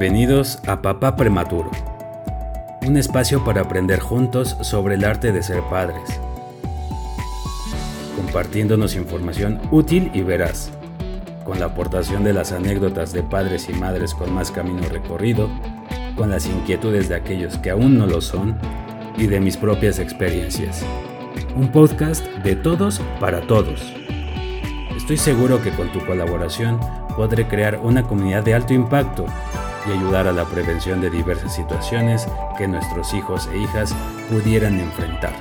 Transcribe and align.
Bienvenidos 0.00 0.60
a 0.66 0.80
Papá 0.80 1.14
Prematuro, 1.14 1.70
un 2.86 2.96
espacio 2.96 3.44
para 3.44 3.60
aprender 3.60 4.00
juntos 4.00 4.56
sobre 4.62 4.94
el 4.94 5.04
arte 5.04 5.30
de 5.30 5.42
ser 5.42 5.60
padres, 5.68 6.18
compartiéndonos 8.16 8.96
información 8.96 9.60
útil 9.70 10.10
y 10.14 10.22
veraz, 10.22 10.70
con 11.44 11.60
la 11.60 11.66
aportación 11.66 12.24
de 12.24 12.32
las 12.32 12.50
anécdotas 12.50 13.12
de 13.12 13.22
padres 13.22 13.68
y 13.68 13.74
madres 13.74 14.14
con 14.14 14.32
más 14.32 14.50
camino 14.50 14.88
recorrido, 14.88 15.50
con 16.16 16.30
las 16.30 16.46
inquietudes 16.46 17.10
de 17.10 17.16
aquellos 17.16 17.58
que 17.58 17.68
aún 17.68 17.98
no 17.98 18.06
lo 18.06 18.22
son 18.22 18.56
y 19.18 19.26
de 19.26 19.38
mis 19.38 19.58
propias 19.58 19.98
experiencias. 19.98 20.82
Un 21.54 21.70
podcast 21.70 22.24
de 22.42 22.56
todos 22.56 23.02
para 23.20 23.42
todos. 23.42 23.92
Estoy 24.96 25.18
seguro 25.18 25.62
que 25.62 25.72
con 25.72 25.92
tu 25.92 26.02
colaboración 26.06 26.80
podré 27.18 27.46
crear 27.46 27.78
una 27.82 28.04
comunidad 28.04 28.42
de 28.44 28.54
alto 28.54 28.72
impacto 28.72 29.26
y 29.86 29.92
ayudar 29.92 30.26
a 30.26 30.32
la 30.32 30.44
prevención 30.44 31.00
de 31.00 31.10
diversas 31.10 31.54
situaciones 31.54 32.26
que 32.58 32.68
nuestros 32.68 33.14
hijos 33.14 33.48
e 33.52 33.58
hijas 33.58 33.94
pudieran 34.28 34.78
enfrentar. 34.80 35.34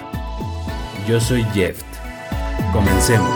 Yo 1.07 1.19
soy 1.19 1.43
Jeff. 1.53 1.81
Comencemos. 2.71 3.29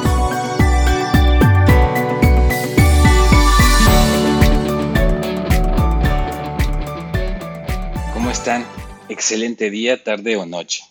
¿Cómo 8.13 8.29
están? 8.29 8.65
Excelente 9.09 9.69
día, 9.69 10.03
tarde 10.03 10.37
o 10.37 10.45
noche. 10.45 10.83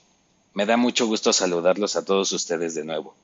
Me 0.55 0.66
da 0.66 0.77
mucho 0.77 1.07
gusto 1.07 1.33
saludarlos 1.33 1.97
a 1.97 2.05
todos 2.05 2.33
ustedes 2.33 2.74
de 2.74 2.85
nuevo. 2.85 3.15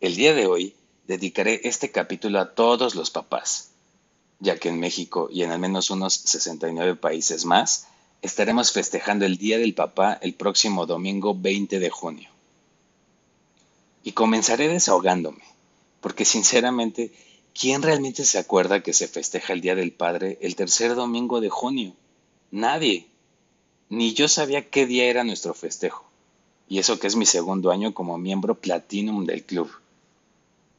El 0.00 0.16
día 0.16 0.34
de 0.34 0.46
hoy 0.46 0.74
dedicaré 1.06 1.60
este 1.64 1.90
capítulo 1.90 2.40
a 2.40 2.54
todos 2.54 2.94
los 2.94 3.10
papás, 3.10 3.69
ya 4.40 4.58
que 4.58 4.70
en 4.70 4.80
México 4.80 5.28
y 5.30 5.42
en 5.42 5.52
al 5.52 5.58
menos 5.58 5.90
unos 5.90 6.14
69 6.14 6.96
países 6.96 7.44
más 7.44 7.86
estaremos 8.22 8.72
festejando 8.72 9.26
el 9.26 9.36
Día 9.36 9.58
del 9.58 9.74
Papá 9.74 10.18
el 10.20 10.34
próximo 10.34 10.86
domingo 10.86 11.34
20 11.38 11.78
de 11.78 11.90
junio. 11.90 12.28
Y 14.02 14.12
comenzaré 14.12 14.68
desahogándome, 14.68 15.42
porque 16.00 16.24
sinceramente, 16.24 17.12
¿quién 17.58 17.82
realmente 17.82 18.24
se 18.24 18.38
acuerda 18.38 18.82
que 18.82 18.94
se 18.94 19.08
festeja 19.08 19.52
el 19.52 19.60
Día 19.60 19.74
del 19.74 19.92
Padre 19.92 20.38
el 20.40 20.56
tercer 20.56 20.94
domingo 20.94 21.40
de 21.40 21.50
junio? 21.50 21.92
Nadie. 22.50 23.06
Ni 23.90 24.14
yo 24.14 24.28
sabía 24.28 24.70
qué 24.70 24.86
día 24.86 25.04
era 25.04 25.24
nuestro 25.24 25.52
festejo. 25.52 26.04
Y 26.68 26.78
eso 26.78 26.98
que 26.98 27.08
es 27.08 27.16
mi 27.16 27.26
segundo 27.26 27.72
año 27.72 27.92
como 27.92 28.16
miembro 28.16 28.54
platinum 28.54 29.26
del 29.26 29.44
club. 29.44 29.70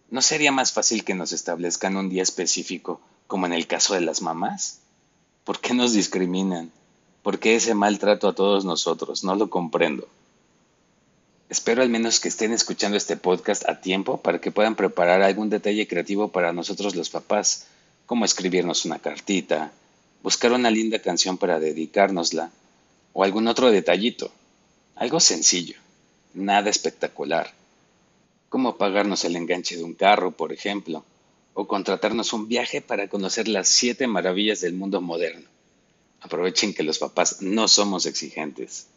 ¿No 0.10 0.22
sería 0.22 0.52
más 0.52 0.72
fácil 0.72 1.04
que 1.04 1.14
nos 1.14 1.32
establezcan 1.32 1.98
un 1.98 2.10
día 2.10 2.24
específico 2.24 3.02
como 3.32 3.46
en 3.46 3.54
el 3.54 3.66
caso 3.66 3.94
de 3.94 4.02
las 4.02 4.22
mamás? 4.22 4.82
¿Por 5.46 5.62
qué 5.62 5.74
nos 5.74 5.94
discriminan? 5.94 6.70
¿Por 7.24 7.40
qué 7.40 7.56
ese 7.56 7.74
maltrato 7.74 8.28
a 8.28 8.36
todos 8.36 8.66
nosotros? 8.66 9.24
No 9.24 9.36
lo 9.36 9.50
comprendo. 9.50 10.06
Espero 11.48 11.82
al 11.82 11.88
menos 11.88 12.20
que 12.20 12.28
estén 12.28 12.52
escuchando 12.52 12.98
este 12.98 13.16
podcast 13.16 13.70
a 13.70 13.80
tiempo 13.80 14.18
para 14.18 14.42
que 14.42 14.52
puedan 14.52 14.76
preparar 14.76 15.22
algún 15.22 15.50
detalle 15.50 15.88
creativo 15.88 16.28
para 16.28 16.52
nosotros 16.52 16.94
los 16.94 17.10
papás, 17.10 17.68
como 18.06 18.26
escribirnos 18.26 18.84
una 18.84 19.00
cartita, 19.00 19.72
buscar 20.24 20.52
una 20.52 20.70
linda 20.70 21.00
canción 21.00 21.38
para 21.38 21.58
dedicárnosla, 21.58 22.52
o 23.14 23.24
algún 23.24 23.48
otro 23.48 23.72
detallito. 23.72 24.30
Algo 24.98 25.22
sencillo, 25.22 25.78
nada 26.34 26.70
espectacular, 26.70 27.54
como 28.50 28.76
pagarnos 28.76 29.24
el 29.24 29.38
enganche 29.38 29.78
de 29.78 29.86
un 29.86 29.94
carro, 29.94 30.32
por 30.32 30.52
ejemplo, 30.52 31.06
o 31.54 31.68
contratarnos 31.68 32.34
un 32.34 32.48
viaje 32.48 32.82
para 32.82 33.10
conocer 33.10 33.48
las 33.48 33.68
siete 33.68 34.08
maravillas 34.08 34.62
del 34.62 34.74
mundo 34.74 35.02
moderno. 35.02 35.50
Aprovechen 36.22 36.74
que 36.74 36.84
los 36.84 37.00
papás 37.00 37.42
no 37.42 37.68
somos 37.68 38.06
exigentes. 38.06 38.88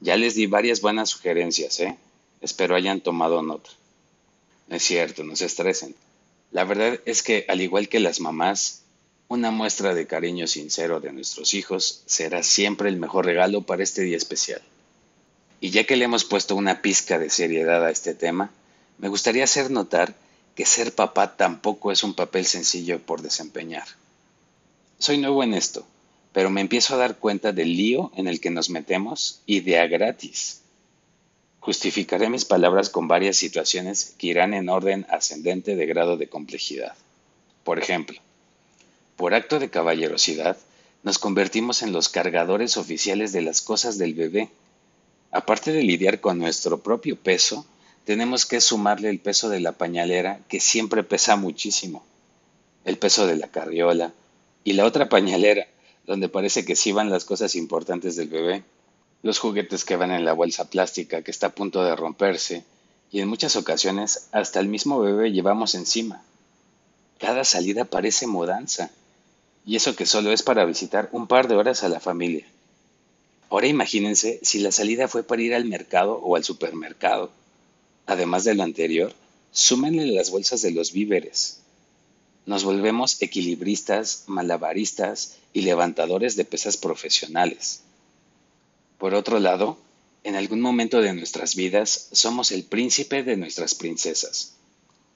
Ya 0.00 0.16
les 0.16 0.34
di 0.34 0.46
varias 0.46 0.80
buenas 0.80 1.10
sugerencias, 1.10 1.80
¿eh? 1.80 1.96
Espero 2.40 2.74
hayan 2.74 3.00
tomado 3.00 3.42
nota. 3.42 3.70
es 4.68 4.82
cierto, 4.82 5.24
no 5.24 5.36
se 5.36 5.46
estresen. 5.46 5.94
La 6.50 6.64
verdad 6.64 7.00
es 7.06 7.22
que, 7.22 7.46
al 7.48 7.60
igual 7.60 7.88
que 7.88 8.00
las 8.00 8.20
mamás, 8.20 8.82
una 9.28 9.50
muestra 9.50 9.94
de 9.94 10.06
cariño 10.06 10.46
sincero 10.46 11.00
de 11.00 11.12
nuestros 11.12 11.54
hijos 11.54 12.02
será 12.06 12.42
siempre 12.42 12.88
el 12.88 12.96
mejor 12.96 13.24
regalo 13.24 13.62
para 13.62 13.82
este 13.82 14.02
día 14.02 14.16
especial. 14.16 14.60
Y 15.60 15.70
ya 15.70 15.84
que 15.84 15.96
le 15.96 16.04
hemos 16.04 16.24
puesto 16.24 16.54
una 16.54 16.82
pizca 16.82 17.18
de 17.18 17.30
seriedad 17.30 17.84
a 17.84 17.90
este 17.90 18.14
tema, 18.14 18.50
me 18.98 19.08
gustaría 19.08 19.44
hacer 19.44 19.70
notar 19.70 20.14
que 20.54 20.66
ser 20.66 20.94
papá 20.94 21.36
tampoco 21.36 21.90
es 21.90 22.04
un 22.04 22.14
papel 22.14 22.46
sencillo 22.46 23.00
por 23.00 23.22
desempeñar. 23.22 23.86
Soy 24.98 25.18
nuevo 25.18 25.42
en 25.42 25.54
esto, 25.54 25.84
pero 26.32 26.50
me 26.50 26.60
empiezo 26.60 26.94
a 26.94 26.98
dar 26.98 27.18
cuenta 27.18 27.52
del 27.52 27.76
lío 27.76 28.12
en 28.16 28.28
el 28.28 28.40
que 28.40 28.50
nos 28.50 28.70
metemos 28.70 29.40
y 29.46 29.60
de 29.60 29.78
a 29.78 29.86
gratis. 29.86 30.60
Justificaré 31.60 32.28
mis 32.28 32.44
palabras 32.44 32.90
con 32.90 33.08
varias 33.08 33.36
situaciones 33.36 34.14
que 34.18 34.28
irán 34.28 34.52
en 34.54 34.68
orden 34.68 35.06
ascendente 35.08 35.76
de 35.76 35.86
grado 35.86 36.16
de 36.16 36.28
complejidad. 36.28 36.94
Por 37.64 37.78
ejemplo, 37.78 38.20
por 39.16 39.34
acto 39.34 39.58
de 39.58 39.70
caballerosidad, 39.70 40.56
nos 41.02 41.18
convertimos 41.18 41.82
en 41.82 41.92
los 41.92 42.08
cargadores 42.08 42.76
oficiales 42.76 43.32
de 43.32 43.42
las 43.42 43.60
cosas 43.60 43.98
del 43.98 44.14
bebé. 44.14 44.50
Aparte 45.30 45.72
de 45.72 45.82
lidiar 45.82 46.20
con 46.20 46.38
nuestro 46.38 46.80
propio 46.80 47.16
peso, 47.16 47.66
tenemos 48.04 48.44
que 48.44 48.60
sumarle 48.60 49.08
el 49.08 49.18
peso 49.18 49.48
de 49.48 49.60
la 49.60 49.72
pañalera, 49.72 50.40
que 50.48 50.60
siempre 50.60 51.02
pesa 51.02 51.36
muchísimo, 51.36 52.04
el 52.84 52.98
peso 52.98 53.26
de 53.26 53.36
la 53.36 53.48
carriola 53.48 54.12
y 54.62 54.74
la 54.74 54.84
otra 54.84 55.08
pañalera, 55.08 55.66
donde 56.06 56.28
parece 56.28 56.66
que 56.66 56.76
sí 56.76 56.92
van 56.92 57.08
las 57.08 57.24
cosas 57.24 57.54
importantes 57.56 58.14
del 58.16 58.28
bebé, 58.28 58.62
los 59.22 59.38
juguetes 59.38 59.86
que 59.86 59.96
van 59.96 60.10
en 60.10 60.26
la 60.26 60.34
bolsa 60.34 60.68
plástica 60.68 61.22
que 61.22 61.30
está 61.30 61.48
a 61.48 61.54
punto 61.54 61.82
de 61.82 61.96
romperse, 61.96 62.64
y 63.10 63.20
en 63.20 63.28
muchas 63.28 63.56
ocasiones 63.56 64.28
hasta 64.32 64.60
el 64.60 64.68
mismo 64.68 65.00
bebé 65.00 65.32
llevamos 65.32 65.74
encima. 65.74 66.22
Cada 67.18 67.44
salida 67.44 67.86
parece 67.86 68.26
mudanza, 68.26 68.90
y 69.64 69.76
eso 69.76 69.96
que 69.96 70.04
solo 70.04 70.30
es 70.30 70.42
para 70.42 70.66
visitar 70.66 71.08
un 71.12 71.26
par 71.26 71.48
de 71.48 71.54
horas 71.54 71.84
a 71.84 71.88
la 71.88 72.00
familia. 72.00 72.46
Ahora 73.48 73.66
imagínense 73.66 74.40
si 74.42 74.58
la 74.58 74.72
salida 74.72 75.08
fue 75.08 75.22
para 75.22 75.40
ir 75.40 75.54
al 75.54 75.64
mercado 75.64 76.16
o 76.22 76.36
al 76.36 76.44
supermercado 76.44 77.30
Además 78.06 78.44
de 78.44 78.54
lo 78.54 78.62
anterior, 78.62 79.14
súmenle 79.52 80.06
las 80.06 80.30
bolsas 80.30 80.62
de 80.62 80.72
los 80.72 80.92
víveres. 80.92 81.60
Nos 82.46 82.64
volvemos 82.64 83.22
equilibristas, 83.22 84.24
malabaristas 84.26 85.36
y 85.52 85.62
levantadores 85.62 86.36
de 86.36 86.44
pesas 86.44 86.76
profesionales. 86.76 87.80
Por 88.98 89.14
otro 89.14 89.38
lado, 89.38 89.78
en 90.24 90.36
algún 90.36 90.60
momento 90.60 91.00
de 91.00 91.14
nuestras 91.14 91.54
vidas 91.54 92.08
somos 92.12 92.52
el 92.52 92.64
príncipe 92.64 93.22
de 93.22 93.36
nuestras 93.36 93.74
princesas, 93.74 94.54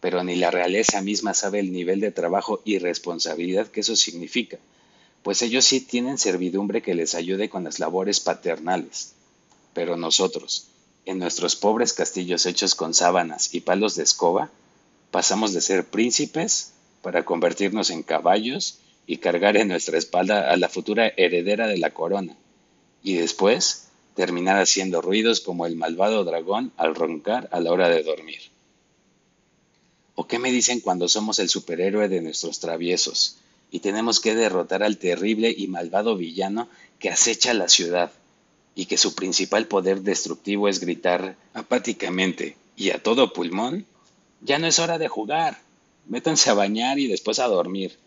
pero 0.01 0.23
ni 0.25 0.37
la 0.37 0.51
realeza 0.51 1.01
misma 1.03 1.35
sabe 1.35 1.61
el 1.61 1.73
nivel 1.73 2.01
de 2.01 2.13
trabajo 2.13 2.61
y 2.65 2.79
responsabilidad 2.79 3.69
que 3.69 3.81
eso 3.81 3.97
significa, 3.97 4.59
pues 5.23 5.43
ellos 5.43 5.65
sí 5.65 5.81
tienen 5.81 6.19
servidumbre 6.19 6.83
que 6.83 6.95
les 6.95 7.15
ayude 7.15 7.51
con 7.51 7.65
las 7.65 7.79
labores 7.79 8.21
paternales. 8.21 9.13
Pero 9.75 9.97
nosotros, 9.97 10.69
en 11.09 11.19
nuestros 11.19 11.57
pobres 11.57 11.95
castillos 11.95 12.45
hechos 12.45 12.75
con 12.75 12.93
sábanas 12.93 13.55
y 13.55 13.61
palos 13.61 13.97
de 13.97 14.03
escoba, 14.03 14.51
pasamos 15.11 15.55
de 15.55 15.63
ser 15.63 15.87
príncipes 15.87 16.75
para 17.01 17.25
convertirnos 17.25 17.89
en 17.89 18.03
caballos 18.03 18.81
y 19.07 19.17
cargar 19.17 19.57
en 19.57 19.69
nuestra 19.69 19.97
espalda 19.97 20.51
a 20.51 20.57
la 20.59 20.69
futura 20.69 21.11
heredera 21.17 21.67
de 21.67 21.79
la 21.79 21.95
corona, 21.95 22.37
y 23.03 23.15
después 23.15 23.89
terminar 24.15 24.61
haciendo 24.61 25.01
ruidos 25.01 25.41
como 25.41 25.65
el 25.65 25.77
malvado 25.77 26.25
dragón 26.25 26.73
al 26.77 26.95
roncar 26.95 27.49
a 27.53 27.61
la 27.61 27.73
hora 27.73 27.89
de 27.89 28.03
dormir. 28.03 28.43
¿O 30.15 30.27
qué 30.27 30.39
me 30.39 30.53
dicen 30.53 30.81
cuando 30.81 31.09
somos 31.09 31.39
el 31.39 31.49
superhéroe 31.49 32.11
de 32.11 32.21
nuestros 32.21 32.61
traviesos 32.61 33.39
y 33.71 33.81
tenemos 33.81 34.21
que 34.21 34.35
derrotar 34.35 34.83
al 34.83 34.99
terrible 34.99 35.55
y 35.57 35.69
malvado 35.69 36.19
villano 36.19 36.69
que 36.99 37.09
acecha 37.09 37.55
la 37.55 37.71
ciudad? 37.71 38.13
Y 38.79 38.87
que 38.87 38.97
su 38.97 39.17
principal 39.17 39.67
poder 39.67 40.03
destructivo 40.03 40.69
es 40.69 40.79
gritar 40.79 41.37
apáticamente 41.53 42.57
y 42.77 42.91
a 42.91 43.03
todo 43.03 43.33
pulmón, 43.33 43.85
ya 44.41 44.61
no 44.61 44.69
es 44.69 44.79
hora 44.79 44.99
de 44.99 45.09
jugar, 45.09 45.61
métanse 46.07 46.49
a 46.49 46.55
bañar 46.55 47.01
y 47.01 47.09
después 47.09 47.41
a 47.41 47.49
dormir. 47.49 47.99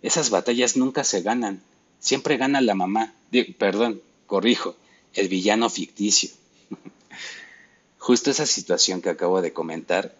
Esas 0.00 0.30
batallas 0.30 0.76
nunca 0.76 1.02
se 1.02 1.22
ganan, 1.22 1.60
siempre 1.98 2.36
gana 2.36 2.60
la 2.60 2.76
mamá, 2.76 3.14
perdón, 3.58 4.00
corrijo, 4.28 4.76
el 5.12 5.26
villano 5.26 5.68
ficticio. 5.68 6.30
Justo 7.98 8.30
esa 8.30 8.46
situación 8.46 9.02
que 9.02 9.10
acabo 9.10 9.42
de 9.42 9.52
comentar 9.52 10.16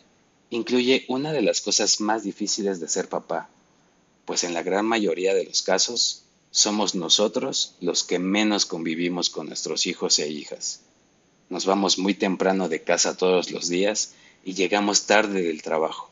incluye 0.51 1.05
una 1.07 1.33
de 1.33 1.43
las 1.43 1.61
cosas 1.61 2.01
más 2.01 2.25
difíciles 2.25 2.81
de 2.81 2.89
ser 2.89 3.09
papá, 3.09 3.49
pues 4.25 4.43
en 4.43 4.53
la 4.53 4.65
gran 4.65 4.85
mayoría 4.85 5.33
de 5.33 5.45
los 5.45 5.63
casos 5.63 6.25
somos 6.51 6.95
nosotros 6.95 7.75
los 7.81 8.03
que 8.03 8.19
menos 8.19 8.67
convivimos 8.67 9.31
con 9.31 9.47
nuestros 9.47 9.87
hijos 9.87 10.19
e 10.19 10.29
hijas. 10.29 10.81
Nos 11.49 11.65
vamos 11.65 11.99
muy 11.99 12.15
temprano 12.15 12.69
de 12.69 12.83
casa 12.83 13.17
todos 13.17 13.51
los 13.51 13.69
días 13.69 14.13
y 14.45 14.55
llegamos 14.55 15.07
tarde 15.07 15.43
del 15.43 15.63
trabajo. 15.63 16.11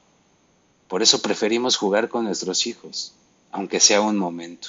Por 0.88 1.02
eso 1.02 1.22
preferimos 1.22 1.76
jugar 1.76 2.08
con 2.08 2.24
nuestros 2.24 2.66
hijos. 2.66 3.12
aunque 3.50 3.80
sea 3.80 4.02
un 4.02 4.18
momento. 4.18 4.68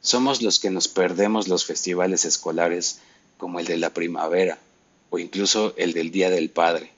Somos 0.00 0.42
los 0.42 0.60
que 0.60 0.70
nos 0.70 0.86
perdemos 0.86 1.48
los 1.48 1.64
festivales 1.64 2.24
escolares 2.24 3.00
como 3.36 3.58
el 3.58 3.66
de 3.66 3.78
la 3.78 3.92
primavera 3.92 4.60
o 5.10 5.18
incluso 5.18 5.74
el 5.76 5.92
del 5.92 6.12
Día 6.12 6.30
del 6.30 6.50
Padre, 6.50 6.92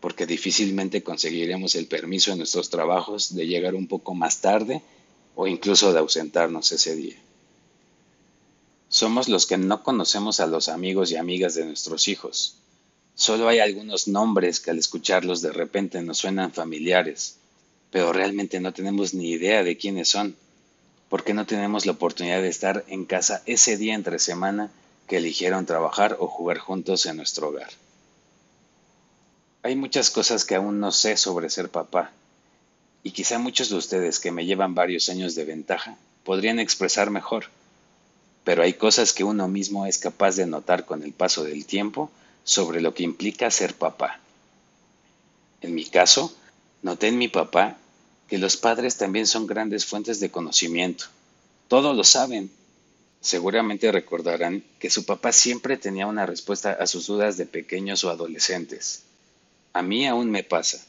porque 0.00 0.26
difícilmente 0.26 1.02
conseguiremos 1.02 1.76
el 1.76 1.86
permiso 1.86 2.32
en 2.32 2.38
nuestros 2.38 2.68
trabajos 2.68 3.34
de 3.34 3.46
llegar 3.46 3.74
un 3.74 3.86
poco 3.86 4.14
más 4.14 4.42
tarde 4.42 4.82
o 5.34 5.46
incluso 5.46 5.92
de 5.92 5.98
ausentarnos 5.98 6.72
ese 6.72 6.94
día. 6.94 7.16
Somos 8.88 9.28
los 9.28 9.46
que 9.46 9.56
no 9.56 9.82
conocemos 9.82 10.40
a 10.40 10.46
los 10.46 10.68
amigos 10.68 11.10
y 11.10 11.16
amigas 11.16 11.54
de 11.54 11.64
nuestros 11.64 12.06
hijos. 12.08 12.58
Solo 13.16 13.48
hay 13.48 13.58
algunos 13.58 14.08
nombres 14.08 14.60
que 14.60 14.70
al 14.70 14.78
escucharlos 14.78 15.42
de 15.42 15.52
repente 15.52 16.00
nos 16.02 16.18
suenan 16.18 16.52
familiares, 16.52 17.36
pero 17.90 18.12
realmente 18.12 18.60
no 18.60 18.72
tenemos 18.72 19.14
ni 19.14 19.30
idea 19.30 19.62
de 19.62 19.76
quiénes 19.76 20.08
son, 20.08 20.36
porque 21.08 21.34
no 21.34 21.46
tenemos 21.46 21.86
la 21.86 21.92
oportunidad 21.92 22.42
de 22.42 22.48
estar 22.48 22.84
en 22.88 23.04
casa 23.04 23.42
ese 23.46 23.76
día 23.76 23.94
entre 23.94 24.18
semana 24.18 24.70
que 25.06 25.18
eligieron 25.18 25.66
trabajar 25.66 26.16
o 26.18 26.26
jugar 26.26 26.58
juntos 26.58 27.06
en 27.06 27.16
nuestro 27.16 27.48
hogar. 27.48 27.70
Hay 29.62 29.76
muchas 29.76 30.10
cosas 30.10 30.44
que 30.44 30.56
aún 30.56 30.80
no 30.80 30.92
sé 30.92 31.16
sobre 31.16 31.50
ser 31.50 31.68
papá, 31.70 32.12
y 33.04 33.10
quizá 33.12 33.38
muchos 33.38 33.68
de 33.68 33.76
ustedes 33.76 34.18
que 34.18 34.32
me 34.32 34.46
llevan 34.46 34.74
varios 34.74 35.08
años 35.10 35.34
de 35.34 35.44
ventaja 35.44 35.96
podrían 36.24 36.58
expresar 36.58 37.10
mejor, 37.10 37.44
pero 38.44 38.62
hay 38.62 38.72
cosas 38.72 39.12
que 39.12 39.24
uno 39.24 39.46
mismo 39.46 39.86
es 39.86 39.98
capaz 39.98 40.36
de 40.36 40.46
notar 40.46 40.86
con 40.86 41.02
el 41.02 41.12
paso 41.12 41.44
del 41.44 41.66
tiempo 41.66 42.10
sobre 42.44 42.80
lo 42.80 42.94
que 42.94 43.02
implica 43.02 43.50
ser 43.50 43.74
papá. 43.74 44.20
En 45.60 45.74
mi 45.74 45.84
caso, 45.84 46.34
noté 46.82 47.08
en 47.08 47.18
mi 47.18 47.28
papá 47.28 47.76
que 48.28 48.38
los 48.38 48.56
padres 48.56 48.96
también 48.96 49.26
son 49.26 49.46
grandes 49.46 49.84
fuentes 49.84 50.18
de 50.18 50.30
conocimiento. 50.30 51.04
Todos 51.68 51.94
lo 51.94 52.04
saben. 52.04 52.50
Seguramente 53.20 53.92
recordarán 53.92 54.64
que 54.78 54.90
su 54.90 55.04
papá 55.04 55.32
siempre 55.32 55.76
tenía 55.76 56.06
una 56.06 56.26
respuesta 56.26 56.72
a 56.72 56.86
sus 56.86 57.06
dudas 57.06 57.36
de 57.36 57.46
pequeños 57.46 58.04
o 58.04 58.10
adolescentes. 58.10 59.02
A 59.72 59.82
mí 59.82 60.06
aún 60.06 60.30
me 60.30 60.42
pasa. 60.42 60.84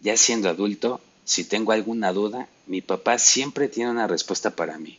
Ya 0.00 0.16
siendo 0.16 0.48
adulto, 0.48 1.00
si 1.26 1.42
tengo 1.42 1.72
alguna 1.72 2.12
duda, 2.12 2.48
mi 2.68 2.80
papá 2.80 3.18
siempre 3.18 3.66
tiene 3.66 3.90
una 3.90 4.06
respuesta 4.06 4.50
para 4.50 4.78
mí. 4.78 4.96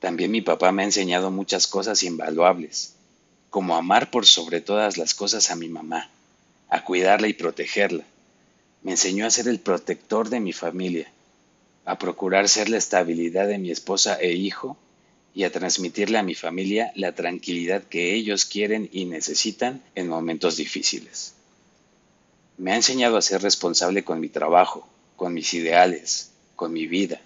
También 0.00 0.32
mi 0.32 0.40
papá 0.40 0.72
me 0.72 0.82
ha 0.82 0.86
enseñado 0.86 1.30
muchas 1.30 1.68
cosas 1.68 2.02
invaluables, 2.02 2.94
como 3.48 3.76
amar 3.76 4.10
por 4.10 4.26
sobre 4.26 4.60
todas 4.60 4.98
las 4.98 5.14
cosas 5.14 5.52
a 5.52 5.54
mi 5.54 5.68
mamá, 5.68 6.10
a 6.68 6.82
cuidarla 6.82 7.28
y 7.28 7.34
protegerla. 7.34 8.04
Me 8.82 8.90
enseñó 8.90 9.24
a 9.24 9.30
ser 9.30 9.46
el 9.46 9.60
protector 9.60 10.30
de 10.30 10.40
mi 10.40 10.52
familia, 10.52 11.12
a 11.84 11.96
procurar 11.96 12.48
ser 12.48 12.68
la 12.68 12.78
estabilidad 12.78 13.46
de 13.46 13.58
mi 13.58 13.70
esposa 13.70 14.16
e 14.20 14.32
hijo 14.32 14.76
y 15.32 15.44
a 15.44 15.52
transmitirle 15.52 16.18
a 16.18 16.24
mi 16.24 16.34
familia 16.34 16.90
la 16.96 17.14
tranquilidad 17.14 17.84
que 17.84 18.14
ellos 18.14 18.46
quieren 18.46 18.88
y 18.90 19.04
necesitan 19.04 19.80
en 19.94 20.08
momentos 20.08 20.56
difíciles. 20.56 21.34
Me 22.58 22.72
ha 22.72 22.76
enseñado 22.76 23.16
a 23.16 23.22
ser 23.22 23.42
responsable 23.42 24.02
con 24.02 24.18
mi 24.18 24.28
trabajo, 24.28 24.88
con 25.20 25.34
mis 25.34 25.52
ideales, 25.52 26.30
con 26.56 26.72
mi 26.72 26.86
vida. 26.86 27.20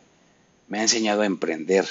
Me 0.67 0.81
ha 0.81 0.83
enseñado 0.83 1.23
a 1.23 1.27
emprender, 1.27 1.87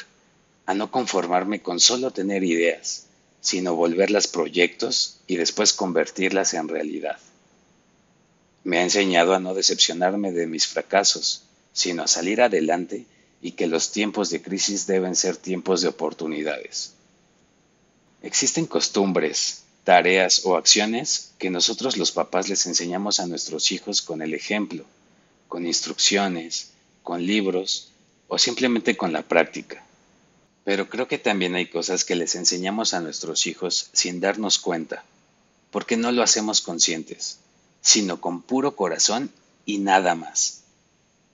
a 0.65 0.73
no 0.73 0.91
conformarme 0.91 1.61
con 1.61 1.79
solo 1.79 2.11
tener 2.11 2.43
ideas, 2.43 3.05
sino 3.39 3.77
volverlas 3.77 4.27
proyectos 4.27 5.21
y 5.27 5.37
después 5.37 5.71
convertirlas 5.71 6.55
en 6.55 6.67
realidad. 6.67 7.17
Me 8.65 8.79
ha 8.79 8.83
enseñado 8.83 9.33
a 9.33 9.39
no 9.39 9.53
decepcionarme 9.53 10.33
de 10.33 10.45
mis 10.45 10.67
fracasos, 10.67 11.43
sino 11.71 12.03
a 12.03 12.07
salir 12.07 12.41
adelante 12.41 13.05
y 13.41 13.51
que 13.51 13.67
los 13.67 13.93
tiempos 13.93 14.29
de 14.29 14.41
crisis 14.41 14.85
deben 14.85 15.15
ser 15.15 15.37
tiempos 15.37 15.79
de 15.79 15.87
oportunidades. 15.87 16.95
Existen 18.21 18.65
costumbres, 18.65 19.63
tareas 19.85 20.41
o 20.43 20.57
acciones 20.57 21.31
que 21.37 21.49
nosotros 21.49 21.95
los 21.95 22.11
papás 22.11 22.49
les 22.49 22.65
enseñamos 22.65 23.21
a 23.21 23.25
nuestros 23.25 23.71
hijos 23.71 24.01
con 24.01 24.21
el 24.21 24.33
ejemplo, 24.33 24.83
con 25.53 25.67
instrucciones, 25.67 26.71
con 27.03 27.27
libros 27.27 27.89
o 28.27 28.39
simplemente 28.39 28.97
con 28.97 29.13
la 29.13 29.21
práctica. 29.21 29.85
Pero 30.63 30.89
creo 30.89 31.07
que 31.07 31.19
también 31.19 31.53
hay 31.53 31.67
cosas 31.67 32.03
que 32.05 32.15
les 32.15 32.33
enseñamos 32.33 32.95
a 32.95 33.01
nuestros 33.01 33.45
hijos 33.45 33.91
sin 33.93 34.19
darnos 34.19 34.57
cuenta, 34.57 35.03
porque 35.69 35.95
no 35.95 36.11
lo 36.11 36.23
hacemos 36.23 36.61
conscientes, 36.61 37.37
sino 37.81 38.19
con 38.19 38.41
puro 38.41 38.75
corazón 38.75 39.29
y 39.63 39.77
nada 39.77 40.15
más. 40.15 40.63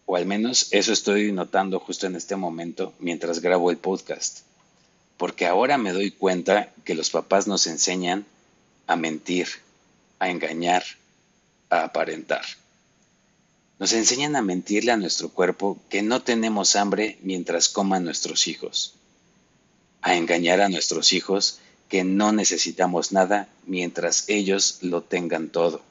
O 0.06 0.18
al 0.18 0.25
menos 0.25 0.68
eso 0.71 0.92
estoy 0.92 1.31
notando 1.31 1.80
justo 1.80 2.06
en 2.06 2.18
este 2.18 2.36
momento 2.36 2.92
mientras 3.00 3.39
grabo 3.39 3.71
el 3.71 3.77
podcast, 3.77 4.39
porque 5.16 5.48
ahora 5.48 5.77
me 5.77 5.94
doy 5.94 6.12
cuenta 6.12 6.74
que 6.83 6.94
los 6.94 7.10
papás 7.10 7.48
nos 7.48 7.68
enseñan 7.68 8.25
a 8.86 8.98
mentir, 8.98 9.48
a 10.19 10.30
engañar, 10.30 10.83
a 11.69 11.86
aparentar. 11.86 12.44
Nos 13.80 13.94
enseñan 13.94 14.36
a 14.36 14.42
mentirle 14.42 14.92
a 14.92 14.98
nuestro 14.98 15.30
cuerpo 15.30 15.80
que 15.90 16.02
no 16.02 16.22
tenemos 16.22 16.76
hambre 16.76 17.18
mientras 17.22 17.70
coman 17.70 18.04
nuestros 18.04 18.48
hijos. 18.48 18.96
A 20.02 20.16
engañar 20.16 20.60
a 20.60 20.68
nuestros 20.68 21.14
hijos 21.14 21.60
que 21.88 22.04
no 22.04 22.34
necesitamos 22.34 23.14
nada 23.14 23.48
mientras 23.66 24.26
ellos 24.28 24.80
lo 24.81 25.02
tengan 25.02 25.50
todo. 25.50 25.81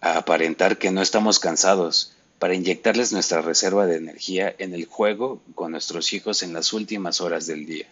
A 0.00 0.18
aparentar 0.18 0.78
que 0.78 0.90
no 0.90 1.00
estamos 1.00 1.38
cansados 1.38 2.14
para 2.40 2.54
inyectarles 2.54 3.12
nuestra 3.12 3.42
reserva 3.42 3.86
de 3.86 3.96
energía 3.96 4.54
en 4.58 4.74
el 4.74 4.86
juego 4.86 5.40
con 5.54 5.70
nuestros 5.72 6.12
hijos 6.12 6.42
en 6.42 6.52
las 6.52 6.72
últimas 6.72 7.20
horas 7.20 7.46
del 7.46 7.64
día. 7.64 7.86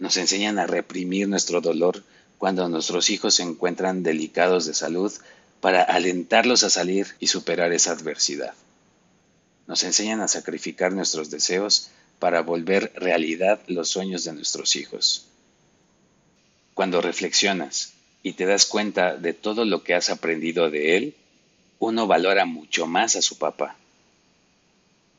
Nos 0.00 0.16
enseñan 0.16 0.58
a 0.58 0.66
reprimir 0.66 1.28
nuestro 1.28 1.60
dolor 1.60 2.02
cuando 2.38 2.68
nuestros 2.68 3.10
hijos 3.10 3.34
se 3.34 3.44
encuentran 3.44 4.02
delicados 4.02 4.66
de 4.66 4.74
salud 4.74 5.12
para 5.62 5.84
alentarlos 5.84 6.64
a 6.64 6.70
salir 6.70 7.06
y 7.20 7.28
superar 7.28 7.72
esa 7.72 7.92
adversidad. 7.92 8.52
Nos 9.68 9.84
enseñan 9.84 10.20
a 10.20 10.26
sacrificar 10.26 10.92
nuestros 10.92 11.30
deseos 11.30 11.90
para 12.18 12.42
volver 12.42 12.92
realidad 12.96 13.60
los 13.68 13.88
sueños 13.88 14.24
de 14.24 14.32
nuestros 14.32 14.74
hijos. 14.74 15.28
Cuando 16.74 17.00
reflexionas 17.00 17.92
y 18.24 18.32
te 18.32 18.44
das 18.44 18.66
cuenta 18.66 19.16
de 19.16 19.34
todo 19.34 19.64
lo 19.64 19.84
que 19.84 19.94
has 19.94 20.10
aprendido 20.10 20.68
de 20.68 20.96
él, 20.96 21.14
uno 21.78 22.08
valora 22.08 22.44
mucho 22.44 22.88
más 22.88 23.14
a 23.14 23.22
su 23.22 23.38
papá. 23.38 23.76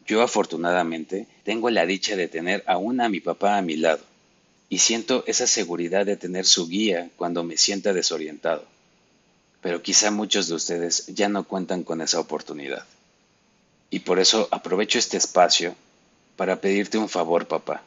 Yo 0.06 0.22
afortunadamente 0.22 1.26
tengo 1.46 1.70
la 1.70 1.86
dicha 1.86 2.18
de 2.18 2.28
tener 2.28 2.66
aún 2.68 3.00
a 3.00 3.08
mi 3.08 3.22
papá 3.22 3.58
a 3.58 3.62
mi 3.62 3.78
lado 3.78 4.04
y 4.68 4.80
siento 4.80 5.24
esa 5.26 5.48
seguridad 5.48 6.06
de 6.06 6.18
tener 6.18 6.46
su 6.46 6.68
guía 6.68 7.12
cuando 7.16 7.46
me 7.46 7.56
sienta 7.56 7.94
desorientado 7.94 8.73
pero 9.63 9.82
quizá 9.82 10.12
muchos 10.12 10.50
de 10.50 10.55
ustedes 10.55 11.05
ya 11.08 11.29
no 11.29 11.46
cuentan 11.46 11.84
con 11.84 12.01
esa 12.01 12.20
oportunidad. 12.20 12.86
Y 13.89 14.00
por 14.00 14.20
eso 14.20 14.50
aprovecho 14.51 15.00
este 15.00 15.15
espacio 15.15 15.74
para 16.36 16.60
pedirte 16.60 16.98
un 16.98 17.08
favor, 17.08 17.48
papá, 17.48 17.82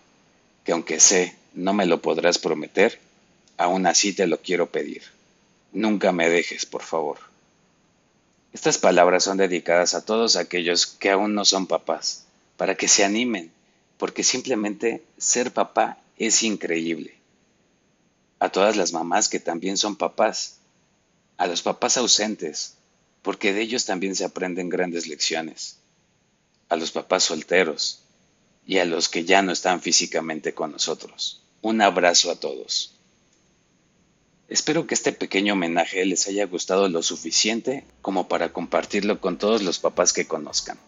que 0.64 0.72
aunque 0.72 0.98
sé 1.00 1.36
no 1.52 1.74
me 1.74 1.84
lo 1.84 2.00
podrás 2.00 2.38
prometer, 2.38 2.98
aún 3.58 3.86
así 3.86 4.14
te 4.14 4.26
lo 4.26 4.40
quiero 4.40 4.70
pedir. 4.70 5.02
Nunca 5.72 6.12
me 6.12 6.30
dejes, 6.30 6.64
por 6.64 6.82
favor. 6.82 7.18
Estas 8.54 8.78
palabras 8.78 9.24
son 9.24 9.36
dedicadas 9.36 9.92
a 9.92 10.02
todos 10.02 10.36
aquellos 10.36 10.86
que 10.86 11.10
aún 11.10 11.34
no 11.34 11.44
son 11.44 11.66
papás, 11.66 12.24
para 12.56 12.74
que 12.74 12.88
se 12.88 13.04
animen, 13.04 13.52
porque 13.98 14.24
simplemente 14.24 15.02
ser 15.18 15.52
papá 15.52 15.98
es 16.16 16.42
increíble. 16.42 17.16
A 18.38 18.48
todas 18.48 18.76
las 18.76 18.94
mamás 18.94 19.28
que 19.28 19.40
también 19.40 19.76
son 19.76 19.96
papás, 19.96 20.56
a 21.36 21.46
los 21.46 21.62
papás 21.62 21.96
ausentes, 21.96 22.74
porque 23.22 23.52
de 23.52 23.62
ellos 23.62 23.84
también 23.84 24.14
se 24.14 24.24
aprenden 24.24 24.68
grandes 24.68 25.06
lecciones, 25.06 25.78
a 26.68 26.76
los 26.76 26.92
papás 26.92 27.24
solteros 27.24 28.02
y 28.66 28.78
a 28.78 28.84
los 28.84 29.08
que 29.08 29.24
ya 29.24 29.42
no 29.42 29.52
están 29.52 29.80
físicamente 29.80 30.54
con 30.54 30.72
nosotros. 30.72 31.42
Un 31.62 31.80
abrazo 31.80 32.30
a 32.30 32.36
todos. 32.36 32.92
Espero 34.48 34.86
que 34.86 34.94
este 34.94 35.12
pequeño 35.12 35.54
homenaje 35.54 36.04
les 36.04 36.28
haya 36.28 36.46
gustado 36.46 36.88
lo 36.88 37.02
suficiente 37.02 37.84
como 38.00 38.28
para 38.28 38.52
compartirlo 38.52 39.20
con 39.20 39.38
todos 39.38 39.62
los 39.62 39.80
papás 39.80 40.12
que 40.12 40.26
conozcan. 40.26 40.78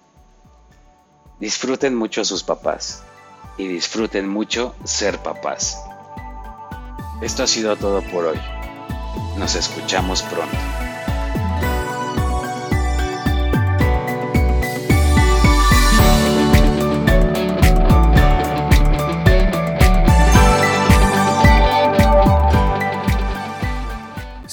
Disfruten 1.41 1.95
mucho 1.95 2.21
a 2.21 2.25
sus 2.25 2.45
papás 2.45 3.03
y 3.57 3.67
disfruten 3.67 4.29
mucho 4.29 4.77
ser 4.85 5.19
papás. 5.19 5.77
Esto 7.21 7.43
ha 7.43 7.47
sido 7.49 7.77
todo 7.77 8.01
por 8.03 8.27
hoy. 8.27 8.58
Nos 9.37 9.55
escuchamos 9.55 10.23
pronto. 10.23 10.57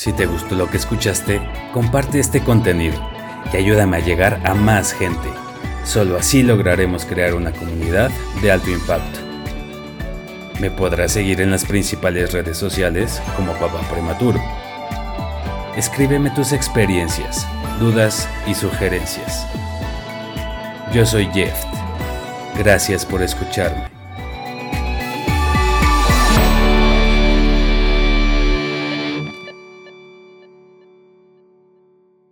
Si 0.06 0.14
te 0.14 0.28
gustó 0.28 0.54
lo 0.54 0.70
que 0.70 0.78
escuchaste, 0.78 1.42
comparte 1.74 2.20
este 2.20 2.44
contenido 2.44 2.96
y 3.52 3.58
ayúdame 3.58 3.98
a 3.98 4.02
llegar 4.02 4.40
a 4.46 4.54
más 4.54 4.94
gente. 4.94 5.28
Solo 5.84 6.18
así 6.18 6.44
lograremos 6.44 7.06
crear 7.06 7.34
una 7.34 7.52
comunidad 7.52 8.12
de 8.40 8.52
alto 8.52 8.70
impacto. 8.70 9.25
Me 10.60 10.72
podrás 10.72 11.12
seguir 11.12 11.42
en 11.42 11.52
las 11.52 11.66
principales 11.66 12.32
redes 12.32 12.58
sociales 12.58 13.22
como 13.36 13.54
Papá 13.54 13.82
Prematuro. 13.92 14.42
Escríbeme 15.76 16.30
tus 16.32 16.54
experiencias, 16.54 17.46
dudas 17.80 18.30
y 18.48 18.54
sugerencias. 18.54 19.46
Yo 20.94 21.06
soy 21.06 21.28
Jeff. 21.34 21.62
Gracias 22.58 23.06
por 23.06 23.22
escucharme. 23.22 23.95